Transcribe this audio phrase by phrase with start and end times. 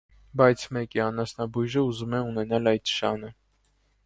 [0.39, 3.31] Բայց մեկ է անասնաբույժը ուժում է ունենալ այդ շանը։